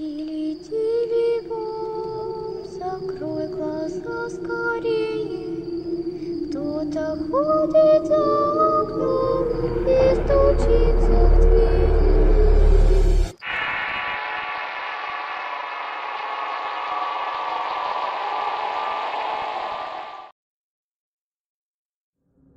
[0.00, 5.56] Тили-тили, бом, закрой глаза скорее.
[6.50, 9.46] Кто-то ходит за окном
[9.86, 11.96] и стучится в дверь.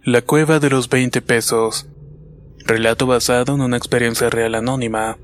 [0.04, 1.86] La cueva de los 20 pesos.
[2.66, 5.18] Relato basado en una experiencia real anónima.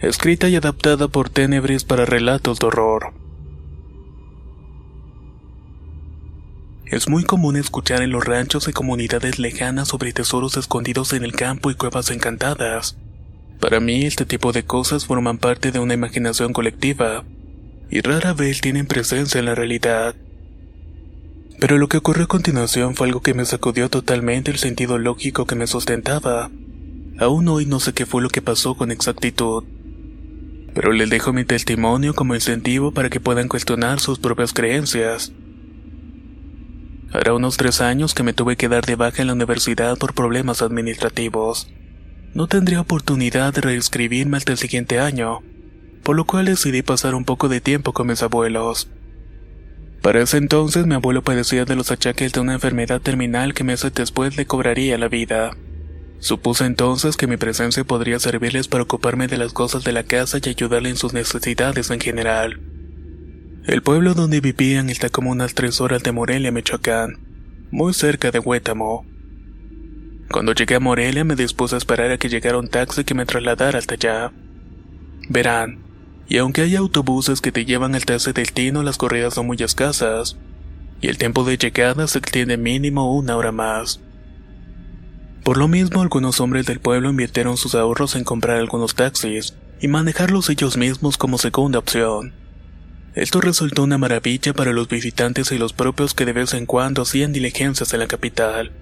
[0.00, 3.14] Escrita y adaptada por Tenebris para relatos de horror.
[6.84, 11.32] Es muy común escuchar en los ranchos y comunidades lejanas sobre tesoros escondidos en el
[11.32, 12.98] campo y cuevas encantadas.
[13.58, 17.24] Para mí este tipo de cosas forman parte de una imaginación colectiva
[17.90, 20.14] y rara vez tienen presencia en la realidad.
[21.58, 25.46] Pero lo que ocurrió a continuación fue algo que me sacudió totalmente el sentido lógico
[25.46, 26.50] que me sustentaba.
[27.18, 29.64] Aún hoy no sé qué fue lo que pasó con exactitud.
[30.76, 35.32] Pero les dejo mi testimonio como incentivo para que puedan cuestionar sus propias creencias.
[37.12, 40.12] Hará unos tres años que me tuve que dar de baja en la universidad por
[40.12, 41.72] problemas administrativos.
[42.34, 45.40] No tendría oportunidad de reescribirme hasta el siguiente año,
[46.02, 48.90] por lo cual decidí pasar un poco de tiempo con mis abuelos.
[50.02, 53.94] Para ese entonces mi abuelo padecía de los achaques de una enfermedad terminal que meses
[53.94, 55.56] después le cobraría la vida.
[56.18, 60.38] Supuse entonces que mi presencia podría servirles para ocuparme de las cosas de la casa
[60.42, 62.60] y ayudarle en sus necesidades en general.
[63.66, 67.18] El pueblo donde vivían está como unas tres horas de Morelia, Michoacán,
[67.70, 69.04] muy cerca de Huétamo.
[70.30, 73.26] Cuando llegué a Morelia me dispuse a esperar a que llegara un taxi que me
[73.26, 74.32] trasladara hasta allá.
[75.28, 75.80] Verán,
[76.28, 80.36] y aunque hay autobuses que te llevan al tercer destino, las corridas son muy escasas,
[81.00, 84.00] y el tiempo de llegada se extiende mínimo una hora más.
[85.46, 89.86] Por lo mismo, algunos hombres del pueblo invirtieron sus ahorros en comprar algunos taxis y
[89.86, 92.32] manejarlos ellos mismos como segunda opción.
[93.14, 97.02] Esto resultó una maravilla para los visitantes y los propios que de vez en cuando
[97.02, 98.72] hacían diligencias en la capital.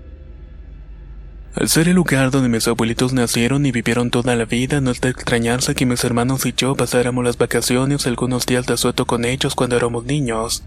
[1.55, 5.03] Al ser el lugar donde mis abuelitos nacieron y vivieron toda la vida, no es
[5.03, 9.27] de extrañarse que mis hermanos y yo pasáramos las vacaciones algunos días de asueto con
[9.27, 10.65] ellos cuando éramos niños.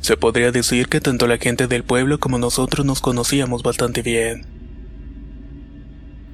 [0.00, 4.55] Se podría decir que tanto la gente del pueblo como nosotros nos conocíamos bastante bien.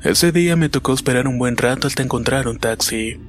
[0.05, 3.21] Ese día me tocó esperar un buen rato hasta encontrar un taxi.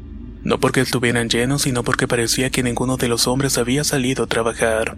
[0.42, 4.28] No porque estuvieran llenos, sino porque parecía que ninguno de los hombres había salido a
[4.28, 4.98] trabajar.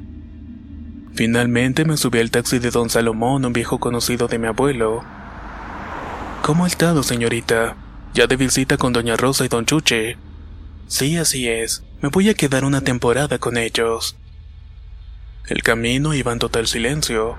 [1.15, 5.03] Finalmente me subí al taxi de don Salomón, un viejo conocido de mi abuelo.
[6.43, 7.75] ¿Cómo ha estado, señorita?
[8.13, 10.15] ¿Ya de visita con doña Rosa y don Chuche?
[10.87, 11.83] Sí, así es.
[12.01, 14.15] Me voy a quedar una temporada con ellos.
[15.49, 17.35] El camino iba en total silencio.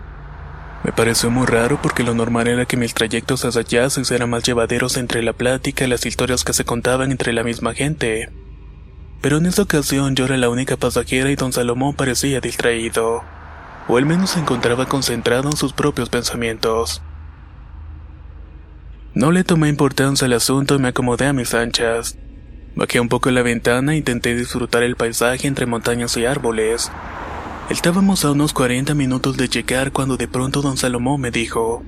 [0.87, 4.31] Me pareció muy raro porque lo normal era que mis trayectos hacia allá se hicieran
[4.31, 8.31] más llevaderos entre la plática y las historias que se contaban entre la misma gente.
[9.21, 13.25] Pero en esta ocasión yo era la única pasajera y don Salomón parecía distraído,
[13.89, 17.03] o al menos se encontraba concentrado en sus propios pensamientos.
[19.13, 22.17] No le tomé importancia al asunto y me acomodé a mis anchas.
[22.77, 26.93] Bajé un poco la ventana e intenté disfrutar el paisaje entre montañas y árboles.
[27.69, 31.83] Estábamos a unos 40 minutos de llegar cuando de pronto don Salomón me dijo,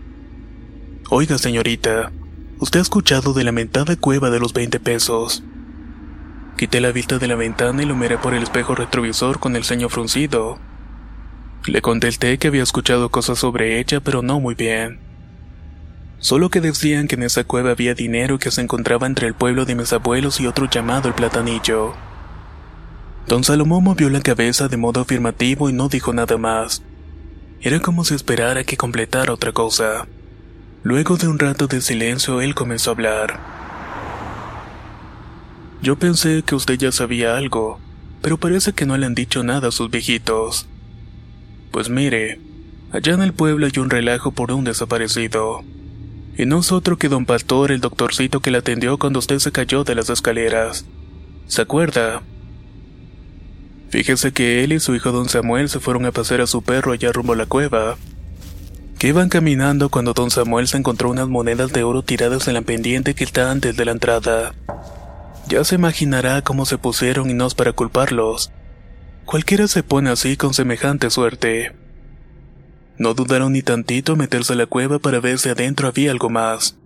[1.08, 2.10] Oiga señorita,
[2.58, 5.44] ¿usted ha escuchado de la mentada cueva de los 20 pesos?
[6.56, 9.62] Quité la vista de la ventana y lo miré por el espejo retrovisor con el
[9.62, 10.58] ceño fruncido.
[11.64, 14.98] Le contesté que había escuchado cosas sobre ella, pero no muy bien.
[16.18, 19.64] Solo que decían que en esa cueva había dinero que se encontraba entre el pueblo
[19.64, 22.07] de mis abuelos y otro llamado el Platanillo.
[23.28, 26.82] Don Salomón movió la cabeza de modo afirmativo y no dijo nada más.
[27.60, 30.08] Era como si esperara que completara otra cosa.
[30.82, 33.40] Luego de un rato de silencio, él comenzó a hablar.
[35.82, 37.78] Yo pensé que usted ya sabía algo,
[38.22, 40.66] pero parece que no le han dicho nada a sus viejitos.
[41.70, 42.40] Pues mire,
[42.92, 45.64] allá en el pueblo hay un relajo por un desaparecido.
[46.38, 49.52] Y no es otro que don Pastor, el doctorcito que la atendió cuando usted se
[49.52, 50.86] cayó de las escaleras.
[51.46, 52.22] ¿Se acuerda?
[53.90, 56.92] Fíjese que él y su hijo don Samuel se fueron a pasear a su perro
[56.92, 57.96] allá rumbo a la cueva.
[58.98, 62.62] que iban caminando cuando don Samuel se encontró unas monedas de oro tiradas en la
[62.62, 64.54] pendiente que está antes de la entrada.
[65.48, 68.50] Ya se imaginará cómo se pusieron y no es para culparlos.
[69.24, 71.76] Cualquiera se pone así con semejante suerte.
[72.98, 76.28] No dudaron ni tantito en meterse a la cueva para ver si adentro había algo
[76.28, 76.76] más.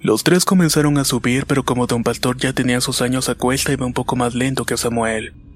[0.00, 3.72] Los tres comenzaron a subir, pero como don Pastor ya tenía sus años a cuesta,
[3.72, 5.47] iba un poco más lento que Samuel.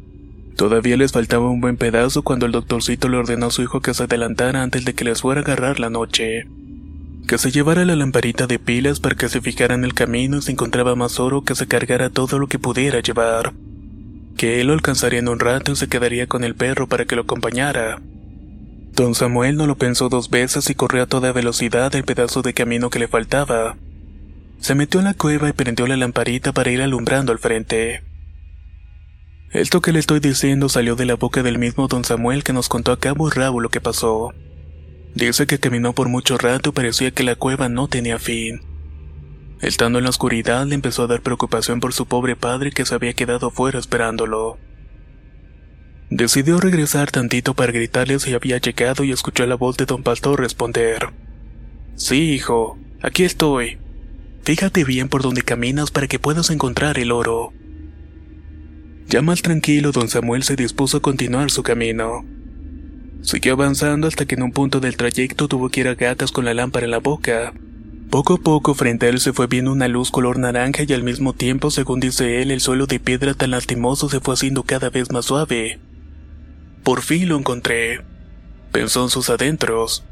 [0.56, 3.94] Todavía les faltaba un buen pedazo cuando el doctorcito le ordenó a su hijo que
[3.94, 6.46] se adelantara antes de que les fuera a agarrar la noche.
[7.26, 10.42] Que se llevara la lamparita de pilas para que se fijara en el camino y
[10.42, 13.54] si encontraba más oro que se cargara todo lo que pudiera llevar.
[14.36, 17.16] Que él lo alcanzaría en un rato y se quedaría con el perro para que
[17.16, 18.00] lo acompañara.
[18.94, 22.52] Don Samuel no lo pensó dos veces y corrió a toda velocidad el pedazo de
[22.52, 23.76] camino que le faltaba.
[24.60, 28.02] Se metió en la cueva y prendió la lamparita para ir alumbrando al frente.
[29.52, 32.70] Esto que le estoy diciendo salió de la boca del mismo don Samuel que nos
[32.70, 34.32] contó a cabo y rabo lo que pasó.
[35.14, 38.62] Dice que caminó por mucho rato y parecía que la cueva no tenía fin.
[39.60, 42.94] Estando en la oscuridad le empezó a dar preocupación por su pobre padre que se
[42.94, 44.56] había quedado fuera esperándolo.
[46.08, 50.40] Decidió regresar tantito para gritarle si había llegado y escuchó la voz de don Pastor
[50.40, 51.10] responder.
[51.94, 53.78] Sí, hijo, aquí estoy.
[54.44, 57.52] Fíjate bien por donde caminas para que puedas encontrar el oro.
[59.12, 62.24] Ya más tranquilo, don Samuel se dispuso a continuar su camino.
[63.20, 66.46] Siguió avanzando hasta que en un punto del trayecto tuvo que ir a gatas con
[66.46, 67.52] la lámpara en la boca.
[68.08, 71.02] Poco a poco frente a él se fue viendo una luz color naranja y al
[71.02, 74.88] mismo tiempo, según dice él, el suelo de piedra tan lastimoso se fue haciendo cada
[74.88, 75.78] vez más suave.
[76.82, 78.00] Por fin lo encontré,
[78.72, 80.04] pensó en sus adentros.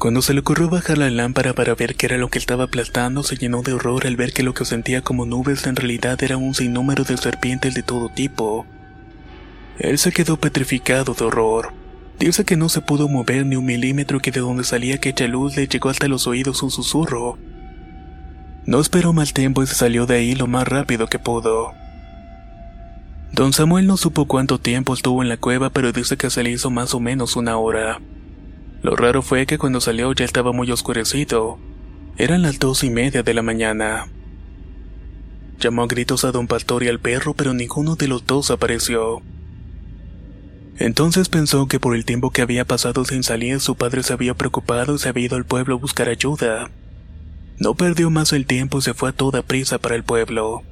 [0.00, 3.22] Cuando se le ocurrió bajar la lámpara para ver qué era lo que estaba aplastando,
[3.22, 6.38] se llenó de horror al ver que lo que sentía como nubes en realidad era
[6.38, 8.64] un sinnúmero de serpientes de todo tipo.
[9.78, 11.74] Él se quedó petrificado de horror.
[12.18, 15.54] Dice que no se pudo mover ni un milímetro que de donde salía aquella luz
[15.56, 17.36] le llegó hasta los oídos un susurro.
[18.64, 21.72] No esperó mal tiempo y se salió de ahí lo más rápido que pudo.
[23.32, 26.52] Don Samuel no supo cuánto tiempo estuvo en la cueva, pero dice que se le
[26.52, 28.00] hizo más o menos una hora.
[28.82, 31.58] Lo raro fue que cuando salió ya estaba muy oscurecido.
[32.16, 34.08] Eran las dos y media de la mañana.
[35.58, 39.22] Llamó a gritos a don Pastor y al perro, pero ninguno de los dos apareció.
[40.78, 44.32] Entonces pensó que por el tiempo que había pasado sin salir su padre se había
[44.32, 46.70] preocupado y se había ido al pueblo a buscar ayuda.
[47.58, 50.62] No perdió más el tiempo y se fue a toda prisa para el pueblo.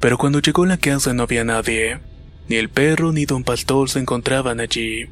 [0.00, 2.00] Pero cuando llegó a la casa no había nadie.
[2.48, 5.10] Ni el perro ni don Pastor se encontraban allí.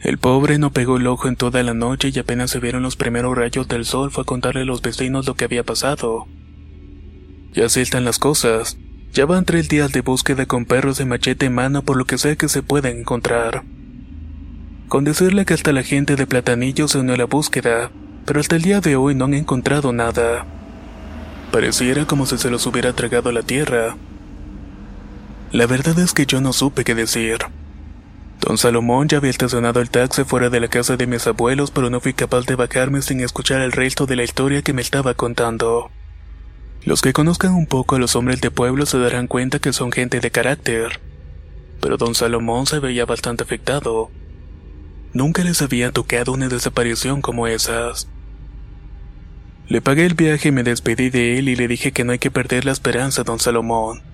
[0.00, 2.96] El pobre no pegó el ojo en toda la noche y apenas se vieron los
[2.96, 6.26] primeros rayos del sol fue a contarle a los vecinos lo que había pasado.
[7.52, 8.78] Ya así están las cosas.
[9.12, 12.16] Ya van tres días de búsqueda con perros de machete en mano por lo que
[12.16, 13.62] sea que se pueden encontrar.
[14.88, 17.90] Con decirle que hasta la gente de Platanillo se unió a la búsqueda,
[18.24, 20.46] pero hasta el día de hoy no han encontrado nada.
[21.52, 23.96] Pareciera como si se los hubiera tragado la tierra.
[25.52, 27.38] La verdad es que yo no supe qué decir.
[28.40, 31.90] Don Salomón ya había estacionado el taxi fuera de la casa de mis abuelos, pero
[31.90, 35.12] no fui capaz de bajarme sin escuchar el resto de la historia que me estaba
[35.14, 35.90] contando.
[36.82, 39.92] Los que conozcan un poco a los hombres de pueblo se darán cuenta que son
[39.92, 41.00] gente de carácter.
[41.82, 44.10] Pero don Salomón se veía bastante afectado.
[45.12, 48.08] Nunca les había tocado una desaparición como esas.
[49.68, 52.18] Le pagué el viaje y me despedí de él y le dije que no hay
[52.18, 54.09] que perder la esperanza, don Salomón.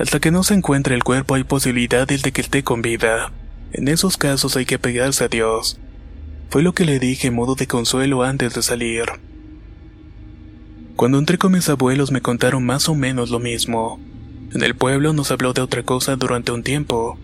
[0.00, 3.32] Hasta que no se encuentre el cuerpo hay posibilidades de que esté con vida.
[3.74, 5.78] En esos casos hay que pegarse a Dios.
[6.48, 9.04] Fue lo que le dije en modo de consuelo antes de salir.
[10.96, 14.00] Cuando entré con mis abuelos me contaron más o menos lo mismo.
[14.54, 17.18] En el pueblo nos habló de otra cosa durante un tiempo,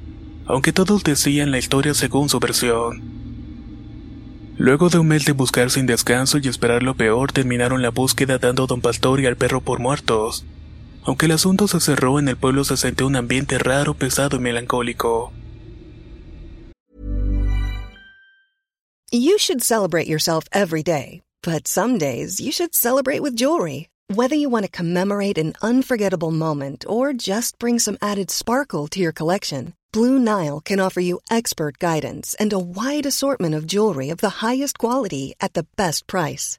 [0.45, 3.02] aunque todos decían la historia según su versión.
[4.59, 8.37] Luego de un mes de buscar sin descanso y esperar lo peor, terminaron la búsqueda
[8.37, 10.45] dando don Pastor y al perro por muertos.
[11.06, 14.40] Aunque el asunto se cerró, en el pueblo se sintió un ambiente raro, pesado y
[14.40, 15.32] melancólico.
[19.12, 23.88] You should celebrate yourself every day, but some days you should celebrate with jewelry.
[24.12, 29.00] Whether you want to commemorate an unforgettable moment or just bring some added sparkle to
[29.00, 34.10] your collection, Blue Nile can offer you expert guidance and a wide assortment of jewelry
[34.10, 36.58] of the highest quality at the best price.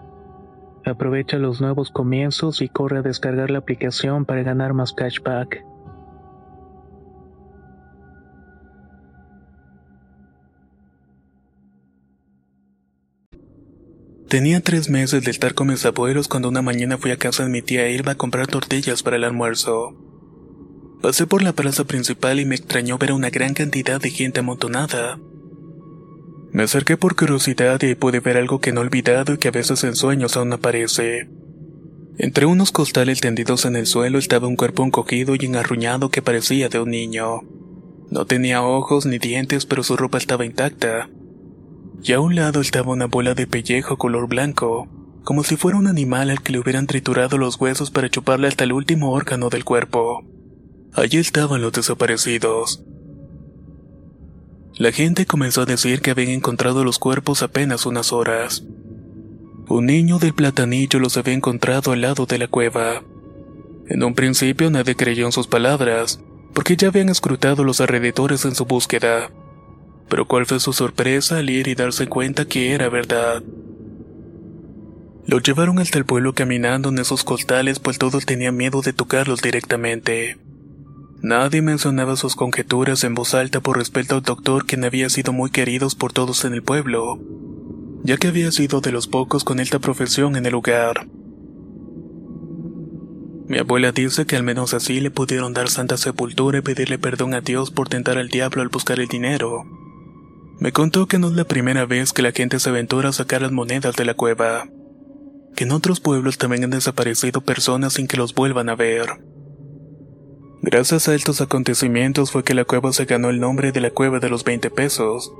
[0.85, 5.63] Aprovecha los nuevos comienzos y corre a descargar la aplicación para ganar más cashback.
[14.27, 17.49] Tenía tres meses de estar con mis abuelos cuando una mañana fui a casa de
[17.49, 19.93] mi tía Elba a comprar tortillas para el almuerzo.
[21.01, 25.19] Pasé por la plaza principal y me extrañó ver una gran cantidad de gente amontonada.
[26.51, 29.51] Me acerqué por curiosidad y pude ver algo que no he olvidado y que a
[29.51, 31.29] veces en sueños aún aparece.
[32.17, 36.67] Entre unos costales tendidos en el suelo estaba un cuerpo encogido y engarruñado que parecía
[36.67, 37.41] de un niño.
[38.09, 41.09] No tenía ojos ni dientes, pero su ropa estaba intacta.
[42.03, 44.89] Y a un lado estaba una bola de pellejo color blanco,
[45.23, 48.65] como si fuera un animal al que le hubieran triturado los huesos para chuparle hasta
[48.65, 50.25] el último órgano del cuerpo.
[50.93, 52.83] Allí estaban los desaparecidos.
[54.77, 58.63] La gente comenzó a decir que habían encontrado los cuerpos apenas unas horas.
[59.67, 63.03] Un niño del platanillo los había encontrado al lado de la cueva.
[63.87, 66.21] En un principio nadie creyó en sus palabras,
[66.53, 69.29] porque ya habían escrutado los alrededores en su búsqueda.
[70.09, 73.43] Pero cuál fue su sorpresa al ir y darse cuenta que era verdad.
[75.25, 79.41] Lo llevaron hasta el pueblo caminando en esos costales pues todos tenían miedo de tocarlos
[79.41, 80.37] directamente.
[81.23, 85.51] Nadie mencionaba sus conjeturas en voz alta por respeto al doctor quien había sido muy
[85.51, 87.19] queridos por todos en el pueblo,
[88.03, 91.05] ya que había sido de los pocos con esta profesión en el lugar.
[93.47, 97.35] Mi abuela dice que al menos así le pudieron dar santa sepultura y pedirle perdón
[97.35, 99.63] a Dios por tentar al diablo al buscar el dinero.
[100.59, 103.43] Me contó que no es la primera vez que la gente se aventura a sacar
[103.43, 104.69] las monedas de la cueva,
[105.55, 109.30] que en otros pueblos también han desaparecido personas sin que los vuelvan a ver.
[110.63, 114.19] Gracias a estos acontecimientos fue que la cueva se ganó el nombre de la cueva
[114.19, 115.33] de los 20 pesos,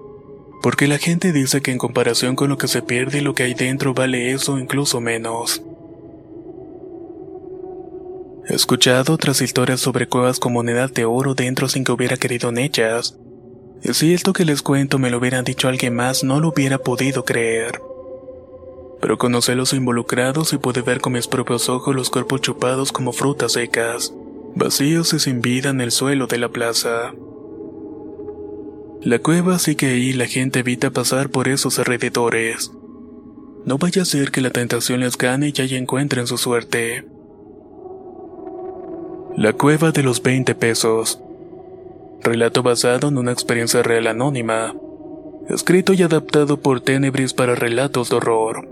[0.63, 3.53] porque la gente dice que en comparación con lo que se pierde lo que hay
[3.53, 5.61] dentro vale eso incluso menos.
[8.49, 12.49] He escuchado otras historias sobre cuevas con monedas de oro dentro sin que hubiera querido
[12.49, 13.15] en ellas.
[13.83, 16.79] Y si esto que les cuento me lo hubieran dicho alguien más, no lo hubiera
[16.79, 17.79] podido creer.
[18.99, 22.91] Pero conocí a los involucrados y pude ver con mis propios ojos los cuerpos chupados
[22.91, 24.11] como frutas secas
[24.55, 27.13] vacíos y sin vida en el suelo de la plaza.
[29.01, 32.71] La cueva sigue ahí y la gente evita pasar por esos alrededores.
[33.65, 37.05] No vaya a ser que la tentación les gane y allí encuentren su suerte.
[39.35, 41.19] La cueva de los 20 pesos.
[42.21, 44.75] Relato basado en una experiencia real anónima.
[45.49, 48.67] Escrito y adaptado por Tenebris para relatos de horror.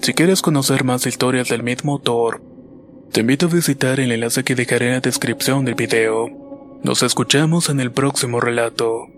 [0.00, 2.40] Si quieres conocer más historias del mismo autor,
[3.12, 6.28] te invito a visitar el enlace que dejaré en la descripción del video.
[6.82, 9.08] Nos escuchamos en el próximo relato.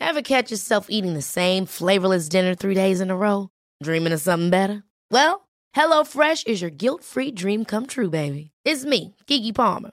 [0.00, 3.48] Ever catch yourself eating the same flavorless dinner three days in a row?
[3.82, 4.82] Dreaming of something better?
[5.10, 8.50] Well, HelloFresh is your guilt-free dream come true, baby.
[8.64, 9.92] It's me, Kiki Palmer.